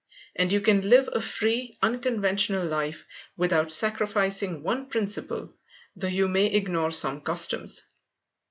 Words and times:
And 0.35 0.51
you 0.51 0.61
can 0.61 0.89
live 0.89 1.09
a 1.13 1.21
free, 1.21 1.77
unconventional 1.83 2.65
life 2.65 3.05
without 3.37 3.71
sacrificing 3.71 4.63
one 4.63 4.87
principle, 4.87 5.53
though 5.95 6.07
you 6.07 6.27
may 6.27 6.47
ignore 6.47 6.89
some 6.89 7.21
customs. 7.21 7.83